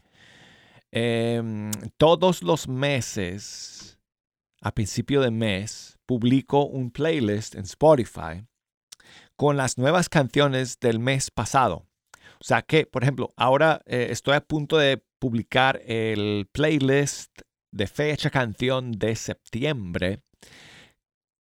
em, 0.92 1.72
todos 1.98 2.44
los 2.44 2.68
meses, 2.68 3.98
a 4.62 4.72
principio 4.72 5.20
de 5.20 5.32
mes, 5.32 5.98
publico 6.06 6.64
un 6.64 6.92
playlist 6.92 7.56
en 7.56 7.64
Spotify 7.64 8.46
con 9.36 9.58
las 9.58 9.80
nuevas 9.80 10.10
canciones 10.10 10.80
del 10.80 11.00
mes 11.00 11.32
pasado. 11.32 11.87
O 12.40 12.44
sea 12.44 12.62
que, 12.62 12.86
por 12.86 13.04
ejemplo, 13.04 13.34
ahora 13.36 13.82
eh, 13.86 14.08
estoy 14.12 14.36
a 14.36 14.42
punto 14.42 14.78
de 14.78 15.04
publicar 15.20 15.82
el 15.86 16.48
playlist 16.52 17.42
de 17.72 17.88
fecha 17.88 18.30
canción 18.30 18.92
de 18.92 19.16
septiembre 19.16 20.22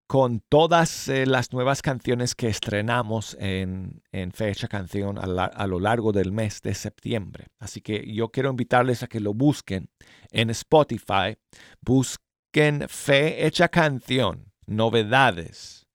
con 0.06 0.40
todas 0.40 1.08
eh, 1.08 1.26
las 1.26 1.52
nuevas 1.52 1.82
canciones 1.82 2.34
que 2.34 2.48
estrenamos 2.48 3.36
en, 3.40 4.02
fecha 4.32 4.68
canción 4.68 5.18
a, 5.18 5.66
lo 5.66 5.80
largo 5.80 6.12
del 6.12 6.32
mes 6.32 6.62
de 6.62 6.74
septiembre. 6.74 7.48
Así 7.58 7.80
que 7.80 8.12
yo 8.12 8.30
quiero 8.30 8.50
invitarles 8.50 9.02
a 9.02 9.08
que 9.08 9.20
lo 9.20 9.34
busquen 9.34 9.90
en 10.30 10.50
Spotify. 10.50 11.36
Busquen 11.80 12.88
fecha 12.88 13.68
canción, 13.68 14.52
novedades. 14.66 15.86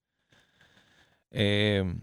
Em, 1.32 2.02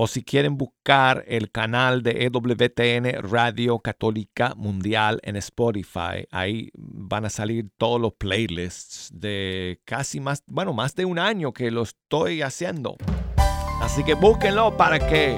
o 0.00 0.06
si 0.06 0.22
quieren 0.22 0.56
buscar 0.56 1.24
el 1.26 1.50
canal 1.50 2.04
de 2.04 2.26
EWTN 2.26 3.20
Radio 3.28 3.80
Católica 3.80 4.54
Mundial 4.56 5.18
en 5.24 5.34
Spotify, 5.34 6.24
ahí 6.30 6.70
van 6.74 7.24
a 7.24 7.30
salir 7.30 7.68
todos 7.78 8.00
los 8.00 8.12
playlists 8.12 9.10
de 9.12 9.80
casi 9.84 10.20
más, 10.20 10.44
bueno, 10.46 10.72
más 10.72 10.94
de 10.94 11.04
un 11.04 11.18
año 11.18 11.52
que 11.52 11.72
lo 11.72 11.82
estoy 11.82 12.42
haciendo. 12.42 12.96
Así 13.80 14.04
que 14.04 14.14
búsquenlo 14.14 14.76
para 14.76 15.00
que 15.00 15.36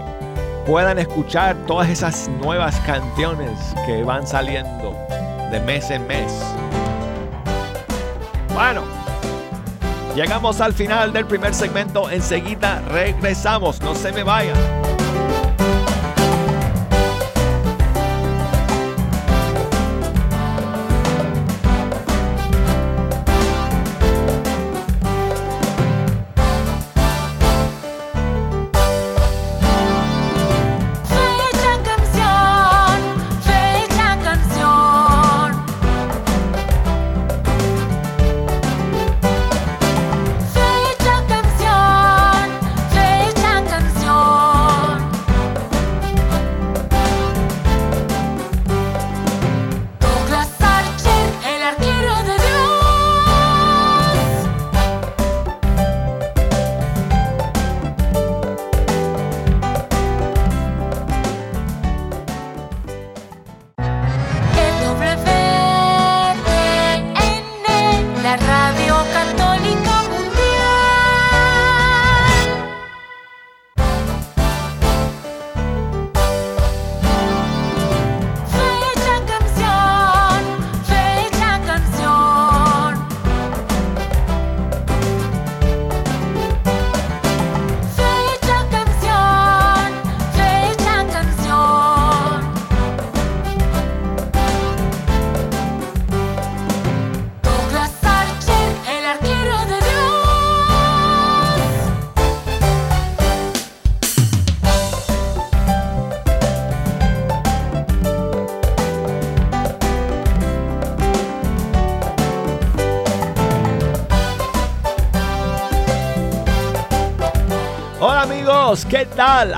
puedan 0.67 0.99
escuchar 0.99 1.57
todas 1.65 1.89
esas 1.89 2.29
nuevas 2.29 2.79
canciones 2.81 3.59
que 3.87 4.03
van 4.03 4.27
saliendo 4.27 4.95
de 5.51 5.59
mes 5.61 5.91
en 5.91 6.07
mes. 6.07 6.31
Bueno. 8.53 9.00
Llegamos 10.15 10.61
al 10.61 10.73
final 10.73 11.13
del 11.13 11.27
primer 11.27 11.55
segmento. 11.55 12.11
Enseguida 12.11 12.83
regresamos. 12.89 13.81
No 13.81 13.95
se 13.95 14.13
me 14.13 14.23
vayan. 14.23 15.00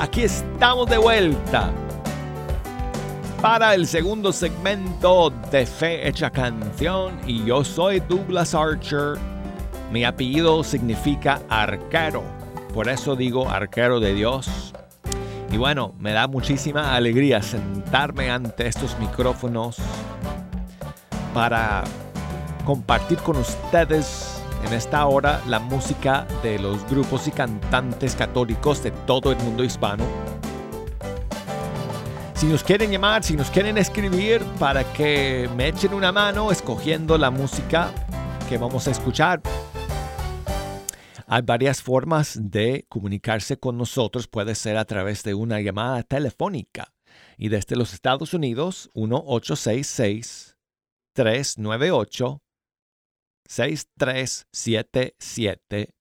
Aquí 0.03 0.23
estamos 0.23 0.91
de 0.91 0.99
vuelta 0.99 1.71
para 3.41 3.73
el 3.73 3.87
segundo 3.87 4.33
segmento 4.33 5.31
de 5.53 5.65
Fe 5.65 6.09
Hecha 6.09 6.29
Canción 6.29 7.21
y 7.25 7.45
yo 7.45 7.63
soy 7.63 8.01
Douglas 8.01 8.53
Archer. 8.53 9.17
Mi 9.93 10.05
apellido 10.05 10.65
significa 10.65 11.41
arquero, 11.49 12.25
por 12.75 12.89
eso 12.89 13.15
digo 13.15 13.49
arquero 13.49 14.01
de 14.01 14.13
Dios. 14.13 14.75
Y 15.53 15.57
bueno, 15.57 15.95
me 16.01 16.13
da 16.13 16.27
muchísima 16.27 16.97
alegría 16.97 17.41
sentarme 17.41 18.29
ante 18.29 18.67
estos 18.67 18.99
micrófonos 18.99 19.77
para 21.33 21.85
compartir 22.65 23.19
con 23.19 23.37
ustedes 23.37 24.22
en 24.73 24.79
esta 24.79 25.05
hora 25.05 25.43
la 25.49 25.59
música 25.59 26.27
de 26.43 26.59
los 26.59 26.89
grupos 26.89 27.29
y 27.29 27.31
cantantes 27.31 28.17
católicos 28.17 28.83
de 28.83 28.91
todo 28.91 29.31
el 29.31 29.37
mundo 29.37 29.63
hispano. 29.63 30.03
Si 32.33 32.47
nos 32.47 32.65
quieren 32.65 32.91
llamar, 32.91 33.23
si 33.23 33.37
nos 33.37 33.51
quieren 33.51 33.77
escribir 33.77 34.43
para 34.59 34.91
que 34.95 35.47
me 35.57 35.69
echen 35.69 35.93
una 35.93 36.11
mano 36.11 36.51
escogiendo 36.51 37.19
la 37.19 37.31
música 37.31 37.91
que 38.49 38.57
vamos 38.57 38.89
a 38.89 38.93
escuchar. 38.93 39.43
Hay 41.27 41.43
varias 41.43 41.83
formas 41.83 42.39
de 42.41 42.87
comunicarse 42.89 43.59
con 43.59 43.77
nosotros. 43.77 44.27
Puede 44.27 44.55
ser 44.55 44.79
a 44.79 44.87
través 44.87 45.23
de 45.23 45.35
una 45.35 45.61
llamada 45.61 46.03
telefónica. 46.03 46.95
Y 47.37 47.51
desde 47.51 47.77
los 47.77 47.93
Estados 47.93 48.33
Unidos, 48.33 48.89
1866 48.95 50.57
398 51.13 52.42
6377 53.49 55.95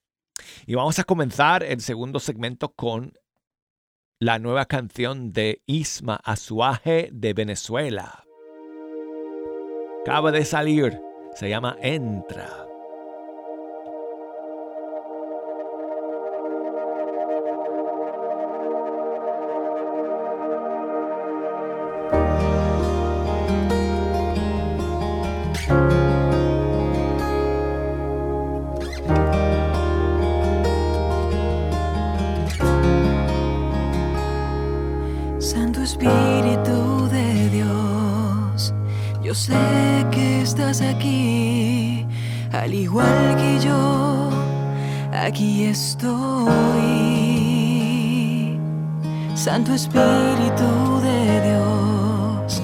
y 0.65 0.75
vamos 0.75 0.99
a 0.99 1.03
comenzar 1.03 1.63
el 1.63 1.81
segundo 1.81 2.19
segmento 2.19 2.73
con 2.73 3.13
la 4.19 4.39
nueva 4.39 4.65
canción 4.65 5.33
de 5.33 5.61
Isma 5.65 6.19
Azuaje 6.23 7.09
de 7.11 7.33
Venezuela. 7.33 8.23
Acaba 10.01 10.31
de 10.31 10.45
salir, 10.45 10.99
se 11.35 11.49
llama 11.49 11.77
Entra. 11.81 12.74
Al 42.65 42.73
igual 42.73 43.35
que 43.37 43.59
yo, 43.59 44.29
aquí 45.13 45.65
estoy. 45.65 46.09
Santo 49.35 49.71
Espíritu 49.75 50.99
de 51.03 51.41
Dios, 51.47 52.63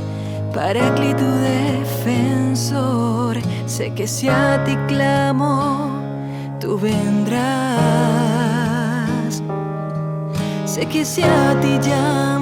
Paráclito 0.56 1.24
defensor, 1.54 3.38
sé 3.68 3.94
que 3.94 4.08
si 4.08 4.28
a 4.28 4.64
ti 4.64 4.76
clamo, 4.88 5.92
tú 6.60 6.80
vendrás. 6.80 7.62
Sé 10.66 10.88
que 10.88 11.06
si 11.06 11.22
a 11.22 11.60
ti 11.62 11.78
llamo, 11.88 12.41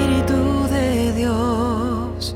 Espíritu 0.00 0.66
de 0.68 1.12
Dios, 1.12 2.34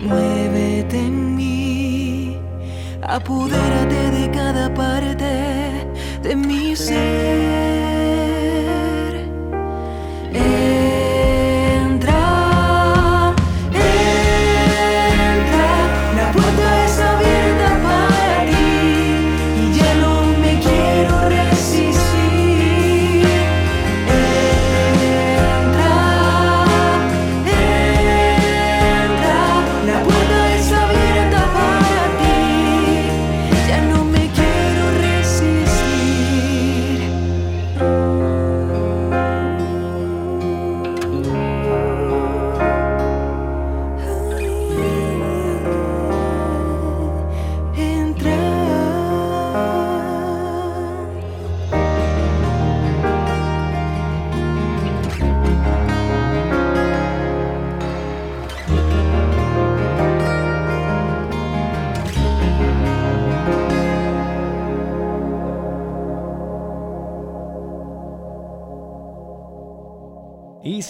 muévete 0.00 0.98
en 0.98 1.36
mí. 1.36 2.36
Apodérate 3.02 4.10
de 4.10 4.30
cada 4.32 4.74
parte 4.74 5.86
de 6.22 6.34
mi 6.34 6.74
ser. 6.74 7.67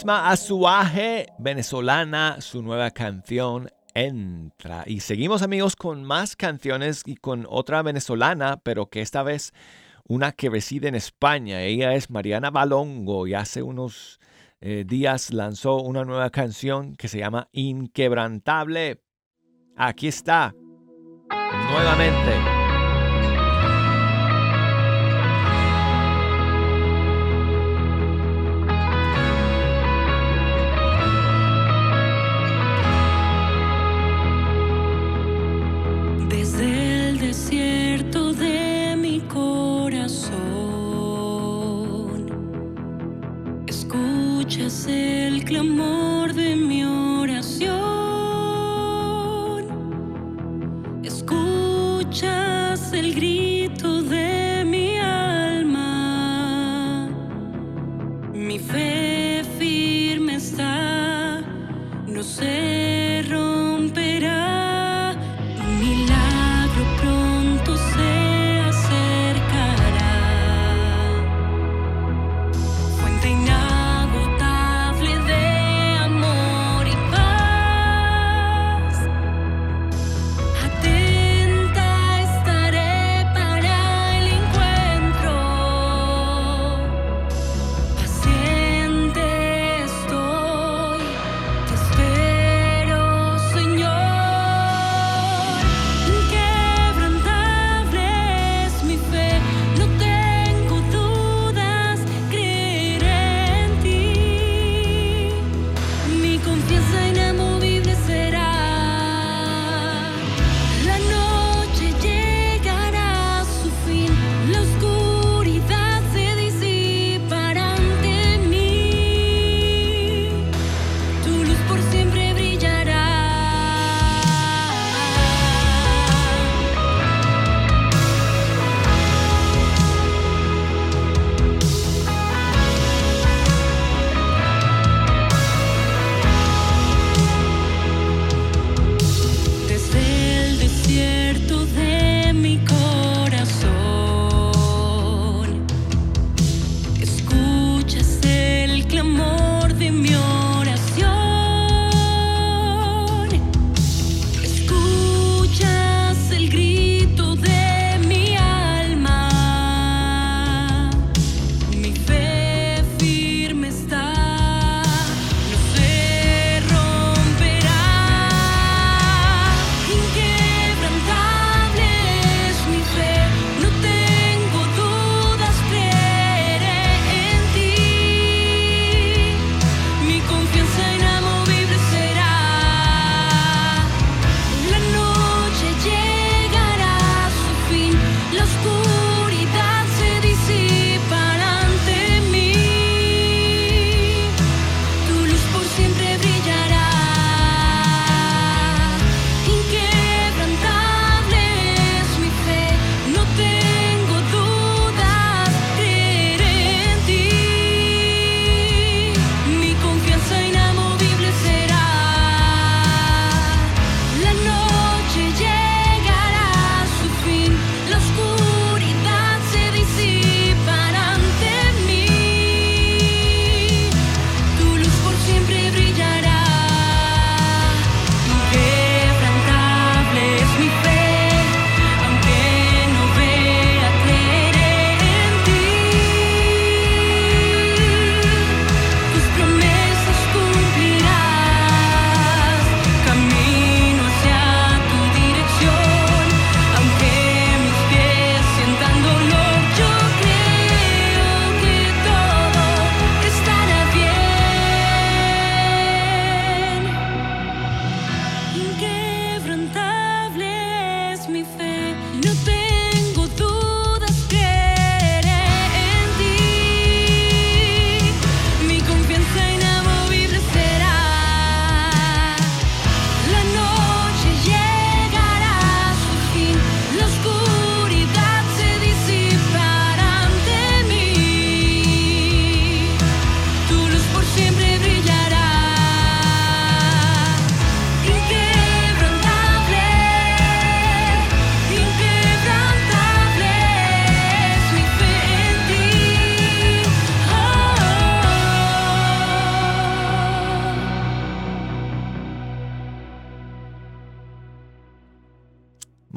Azuaje, 0.09 1.27
venezolana, 1.39 2.41
su 2.41 2.63
nueva 2.63 2.91
canción 2.91 3.69
Entra. 3.95 4.85
Y 4.87 5.01
seguimos 5.01 5.43
amigos 5.43 5.77
con 5.77 6.05
más 6.05 6.35
canciones 6.35 7.03
y 7.05 7.17
con 7.17 7.47
otra 7.49 7.83
venezolana, 7.83 8.59
pero 8.63 8.87
que 8.87 9.03
esta 9.03 9.23
vez 9.23 9.53
una 10.05 10.33
que 10.33 10.51
reside 10.51 10.89
en 10.89 10.95
España. 10.95 11.63
Ella 11.63 11.95
es 11.95 12.09
Mariana 12.09 12.51
Balongo 12.51 13.27
y 13.27 13.35
hace 13.35 13.63
unos 13.63 14.21
eh, 14.61 14.85
días 14.87 15.33
lanzó 15.33 15.77
una 15.83 16.05
nueva 16.05 16.31
canción 16.31 16.97
que 16.97 17.09
se 17.09 17.19
llama 17.19 17.49
Inquebrantable. 17.53 19.03
Aquí 19.77 20.09
está, 20.09 20.55
nuevamente. 21.71 22.58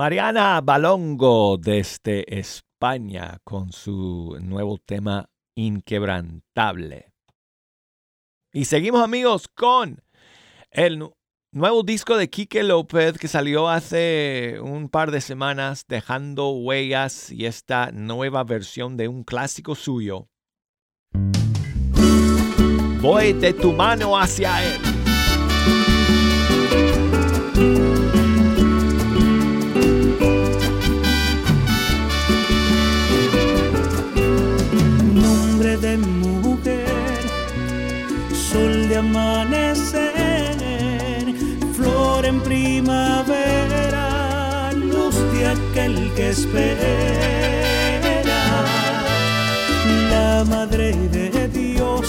Mariana 0.01 0.59
Balongo 0.61 1.59
desde 1.59 2.25
España 2.39 3.37
con 3.43 3.71
su 3.71 4.35
nuevo 4.41 4.79
tema 4.79 5.29
Inquebrantable. 5.55 7.11
Y 8.51 8.65
seguimos 8.65 9.03
amigos 9.03 9.47
con 9.47 10.01
el 10.71 10.97
nu- 10.97 11.13
nuevo 11.53 11.83
disco 11.83 12.17
de 12.17 12.31
Quique 12.31 12.63
López 12.63 13.19
que 13.19 13.27
salió 13.27 13.69
hace 13.69 14.57
un 14.59 14.89
par 14.89 15.11
de 15.11 15.21
semanas 15.21 15.85
dejando 15.87 16.49
huellas 16.49 17.31
y 17.31 17.45
esta 17.45 17.91
nueva 17.91 18.43
versión 18.43 18.97
de 18.97 19.07
un 19.07 19.23
clásico 19.23 19.75
suyo. 19.75 20.29
Voy 23.01 23.33
de 23.33 23.53
tu 23.53 23.71
mano 23.71 24.17
hacia 24.17 24.63
él. 24.63 25.00
Amanecer, 39.01 40.13
flor 41.75 42.25
en 42.25 42.39
primavera, 42.41 44.07
luz 44.73 45.15
de 45.33 45.47
aquel 45.47 45.95
que 46.15 46.29
espera, 46.29 46.93
la 50.11 50.45
madre 50.45 50.93
de 51.17 51.47
Dios, 51.47 52.07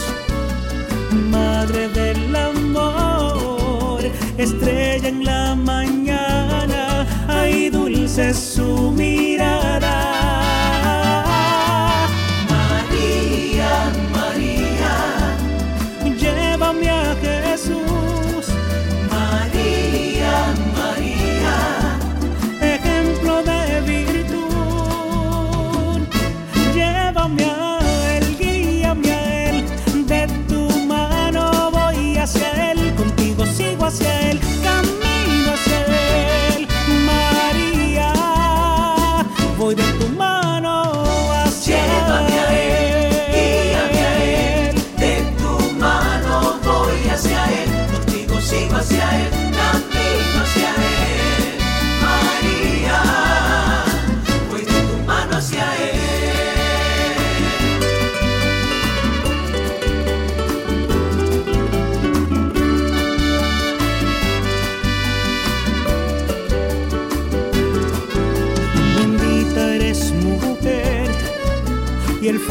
madre 1.30 1.88
del 1.88 2.36
amor, 2.36 4.01
estrella 4.36 5.09
en 5.09 5.24
la 5.24 5.55
mañana, 5.55 7.07
ay 7.26 7.70
dulce 7.70 8.34
su 8.34 8.93
mirada. 8.93 10.11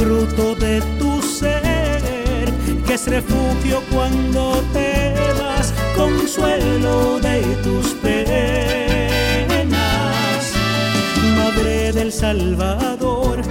Fruto 0.01 0.55
de 0.55 0.81
tu 0.97 1.21
ser, 1.21 2.51
que 2.87 2.93
es 2.95 3.07
refugio 3.07 3.83
cuando 3.91 4.63
te 4.73 5.13
vas, 5.39 5.71
consuelo 5.95 7.19
de 7.19 7.41
tus 7.63 7.93
penas. 8.01 8.33
Madre 11.37 11.91
del 11.93 12.11
Salvador, 12.11 13.43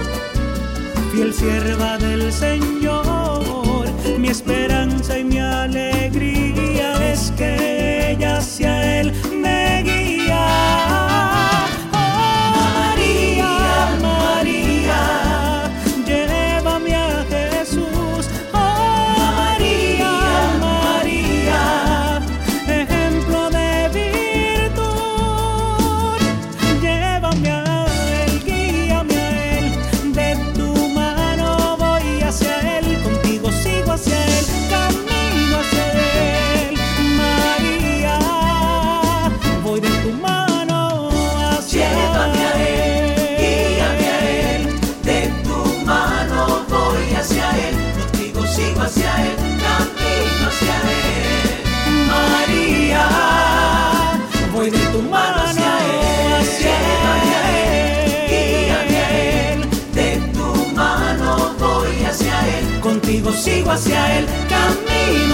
fiel 1.13 1.33
sierva 1.33 1.97
del 1.97 2.33
Señor, 2.33 3.85
mi 4.19 4.27
esperanza 4.27 5.17
y 5.19 5.23
mi 5.23 5.39
alegría 5.39 7.13
es 7.13 7.31
que 7.37 8.11
ella 8.11 8.39
hacia 8.39 8.99
Él 8.99 9.13
me 9.41 9.83
guía. 9.83 10.20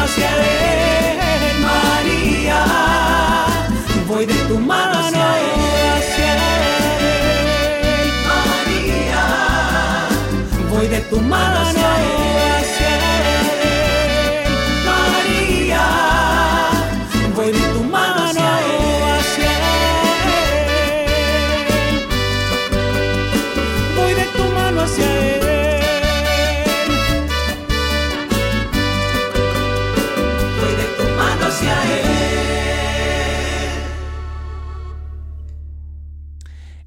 Hacia 0.07 0.29
Él. 0.29 1.17
María, 1.61 2.61
Voy 4.07 4.25
de 4.25 4.33
tu 4.47 4.57
mano 4.59 4.99
hacia 4.99 5.27
Él. 5.39 6.01
María, 8.29 9.23
Voy 10.69 10.87
de 10.87 10.99
tu 11.01 11.19
mano 11.19 11.59
hacia 11.61 11.89
Él. 12.01 12.36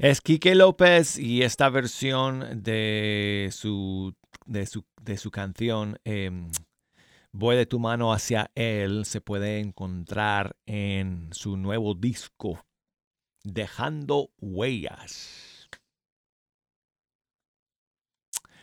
Es 0.02 0.22
Quique 0.22 0.54
López 0.54 1.18
y 1.18 1.42
esta 1.42 1.68
versión 1.68 2.62
de 2.62 3.50
su, 3.52 4.14
de 4.46 4.64
su, 4.64 4.86
de 5.02 5.18
su 5.18 5.30
canción 5.30 5.98
em, 6.04 6.50
Voy 7.32 7.54
de 7.54 7.66
tu 7.66 7.78
mano 7.78 8.10
hacia 8.10 8.50
él 8.54 9.04
se 9.04 9.20
puede 9.20 9.60
encontrar 9.60 10.56
en 10.64 11.28
su 11.34 11.58
nuevo 11.58 11.94
disco 11.94 12.64
Dejando 13.44 14.30
Huellas. 14.38 15.68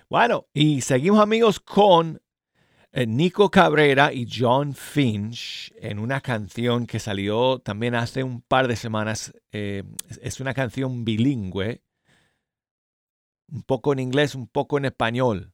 Bueno, 0.09 0.47
y 0.55 0.81
seguimos 0.81 1.19
amigos 1.19 1.59
con 1.59 2.15
eh, 2.15 2.26
Nico 3.05 3.51
Cabrera 3.51 4.11
y 4.11 4.27
John 4.31 4.73
Finch 4.73 5.71
en 5.79 5.99
una 5.99 6.21
canción 6.21 6.87
que 6.87 6.99
salió 6.99 7.59
también 7.59 7.93
hace 7.95 8.23
un 8.23 8.41
par 8.41 8.67
de 8.67 8.75
semanas. 8.75 9.33
eh, 9.51 9.83
es- 10.09 10.19
es 10.23 10.39
una 10.39 10.53
canción 10.53 11.03
bilingüe, 11.05 11.81
un 13.51 13.63
poco 13.63 13.93
en 13.93 13.99
inglés, 13.99 14.35
un 14.35 14.47
poco 14.47 14.77
en 14.77 14.85
español. 14.85 15.53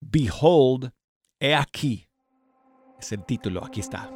Behold, 0.00 0.92
he 1.40 1.54
aquí. 1.54 2.08
Es 2.98 3.12
el 3.12 3.24
título, 3.24 3.64
aquí 3.64 3.80
está. 3.80 4.10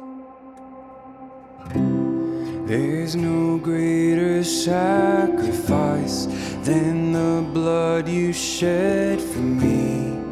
There's 2.67 3.15
no 3.15 3.59
greater 3.59 4.43
sacrifice 4.43 6.27
than 6.63 7.11
the 7.13 7.41
blood 7.53 8.07
you 8.07 8.33
shed 8.33 9.19
for 9.19 9.41
me 9.41 10.24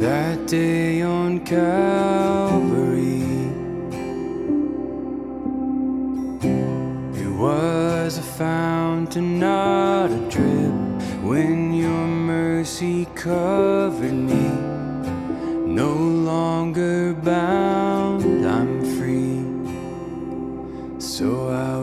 That 0.00 0.46
day 0.46 1.02
on 1.02 1.44
Calvary, 1.44 3.20
it 7.20 7.28
was 7.28 8.16
a 8.16 8.22
fountain, 8.22 9.38
not 9.38 10.10
a 10.10 10.16
drip. 10.30 10.72
When 11.22 11.74
your 11.74 12.06
mercy 12.06 13.08
covered 13.14 14.14
me, 14.14 14.48
no 15.66 15.92
longer 15.92 17.12
bound, 17.12 18.46
I'm 18.46 18.82
free. 18.96 19.44
So 20.98 21.48
I 21.50 21.79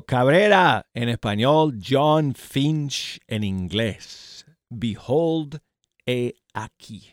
Cabrera 0.00 0.86
en 0.94 1.10
español, 1.10 1.78
John 1.86 2.34
Finch 2.34 3.20
en 3.26 3.44
inglés. 3.44 4.46
Behold, 4.70 5.60
he 6.06 6.32
aquí. 6.54 7.12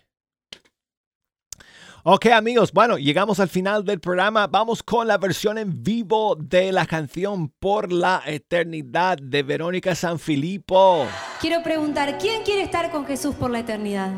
Ok 2.03 2.27
amigos, 2.27 2.71
bueno, 2.71 2.97
llegamos 2.97 3.41
al 3.41 3.49
final 3.49 3.84
del 3.84 3.99
programa. 3.99 4.47
Vamos 4.47 4.82
con 4.82 5.05
la 5.05 5.17
versión 5.17 5.57
en 5.57 5.84
vivo 5.84 6.38
de 6.39 6.71
la 6.71 6.86
canción 6.86 7.49
Por 7.59 7.91
la 7.91 8.23
Eternidad 8.25 9.17
de 9.17 9.43
Verónica 9.43 9.93
Sanfilippo. 9.93 11.05
Quiero 11.41 11.61
preguntar, 11.61 12.17
¿quién 12.17 12.43
quiere 12.43 12.61
estar 12.61 12.89
con 12.89 13.05
Jesús 13.05 13.36
por 13.36 13.51
la 13.51 13.59
eternidad? 13.59 14.13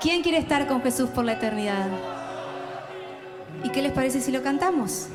¿Quién 0.00 0.22
quiere 0.22 0.38
estar 0.38 0.66
con 0.66 0.82
Jesús 0.82 1.10
por 1.10 1.24
la 1.24 1.34
eternidad? 1.34 1.88
¿Y 3.62 3.68
qué 3.68 3.82
les 3.82 3.92
parece 3.92 4.20
si 4.20 4.32
lo 4.32 4.42
cantamos? 4.42 5.08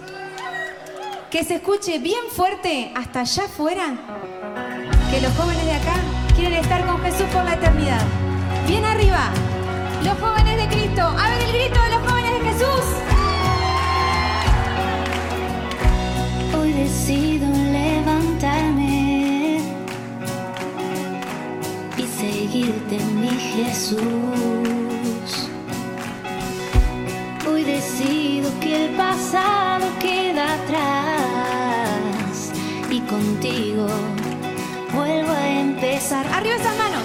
Que 1.30 1.44
se 1.44 1.56
escuche 1.56 2.00
bien 2.00 2.24
fuerte 2.32 2.94
hasta 2.96 3.20
allá 3.20 3.44
afuera. 3.44 3.98
Que 5.12 5.20
los 5.20 5.34
jóvenes 5.36 5.66
de 5.66 5.74
acá 5.74 5.96
quieren 6.38 6.60
estar 6.60 6.86
con 6.86 7.02
Jesús 7.02 7.26
por 7.34 7.44
la 7.44 7.56
eternidad. 7.56 8.02
Bien 8.66 8.86
arriba. 8.86 9.30
Los 10.06 10.18
jóvenes 10.20 10.56
de 10.58 10.68
Cristo. 10.68 11.02
A 11.02 11.30
ver 11.30 11.42
el 11.44 11.52
grito 11.52 11.82
de 11.82 11.90
los 11.90 12.10
jóvenes 12.10 12.32
de 12.32 12.40
Jesús. 12.50 12.86
Hoy 16.58 16.72
decido 16.72 17.46
levantarme 17.74 19.60
y 21.98 22.04
seguirte, 22.04 23.00
mi 23.16 23.30
Jesús. 23.30 24.00
Hoy 27.50 27.64
decido 27.66 28.50
que 28.62 28.86
el 28.86 28.92
pasado 28.96 29.57
contigo 33.18 33.88
vuelvo 34.94 35.32
a 35.32 35.60
empezar. 35.60 36.26
Arriba 36.28 36.56
esas 36.56 36.78
manos. 36.78 36.97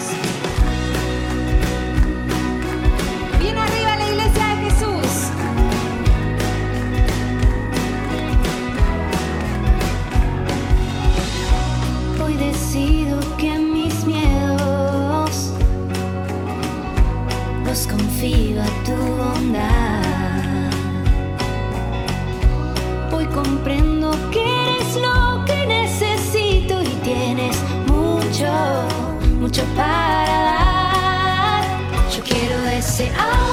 Mucho 29.53 29.65
para 29.75 30.45
dar. 30.45 31.65
Yo 32.11 32.23
quiero 32.25 32.67
ese 32.69 33.11
agua 33.11 33.52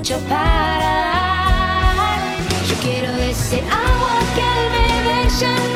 mucho 0.00 0.18
para 0.20 0.78
dar. 0.80 2.24
Yo 2.66 2.74
quiero 2.82 3.12
ese 3.16 3.58
agua 3.60 4.18
que 4.34 4.42
al 4.42 4.70
beber 4.72 5.28
ya 5.38 5.69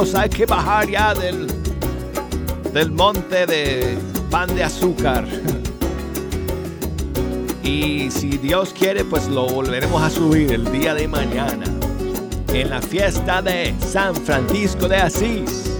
hay 0.00 0.30
que 0.30 0.46
bajar 0.46 0.88
ya 0.88 1.12
del, 1.12 1.46
del 2.72 2.90
monte 2.90 3.44
de 3.44 3.98
pan 4.30 4.54
de 4.54 4.64
azúcar. 4.64 5.26
Y 7.62 8.10
si 8.10 8.30
Dios 8.38 8.72
quiere, 8.76 9.04
pues 9.04 9.28
lo 9.28 9.46
volveremos 9.46 10.02
a 10.02 10.08
subir 10.08 10.50
el 10.50 10.72
día 10.72 10.94
de 10.94 11.06
mañana 11.06 11.64
en 12.52 12.70
la 12.70 12.80
fiesta 12.80 13.42
de 13.42 13.74
San 13.78 14.16
Francisco 14.16 14.88
de 14.88 14.96
Asís. 14.96 15.78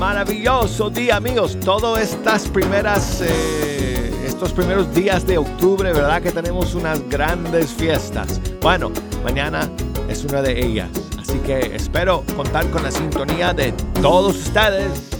Maravilloso 0.00 0.88
día, 0.88 1.16
amigos. 1.16 1.56
Todas 1.60 2.02
estas 2.02 2.48
primeras, 2.48 3.20
eh, 3.20 4.24
estos 4.26 4.52
primeros 4.52 4.92
días 4.92 5.24
de 5.26 5.38
octubre, 5.38 5.92
¿verdad? 5.92 6.20
Que 6.22 6.32
tenemos 6.32 6.74
unas 6.74 7.06
grandes 7.08 7.70
fiestas. 7.70 8.40
Bueno, 8.60 8.90
mañana 9.22 9.70
es 10.08 10.24
una 10.24 10.42
de 10.42 10.58
ellas. 10.58 10.88
Espero 11.58 12.22
contar 12.36 12.64
con 12.70 12.84
la 12.84 12.92
sintonía 12.92 13.52
de 13.52 13.72
todos 14.00 14.36
ustedes. 14.36 15.10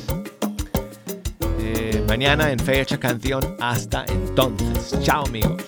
Eh, 1.58 2.04
mañana 2.06 2.52
en 2.52 2.58
Fecha 2.60 2.98
Canción. 2.98 3.56
Hasta 3.58 4.04
entonces. 4.06 4.96
Chao, 5.02 5.26
amigos. 5.26 5.60